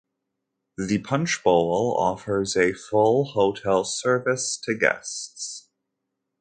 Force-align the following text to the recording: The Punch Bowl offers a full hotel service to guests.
The 0.79 0.97
Punch 0.97 1.43
Bowl 1.43 1.95
offers 1.95 2.57
a 2.57 2.73
full 2.73 3.23
hotel 3.23 3.83
service 3.83 4.57
to 4.63 4.75
guests. 4.75 5.69